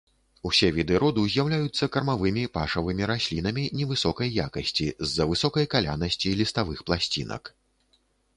[0.49, 7.43] Усе віды роду з'яўляюцца кармавымі пашавымі раслінамі невысокай якасці, з-за высокай калянасці ліставых пласцінак.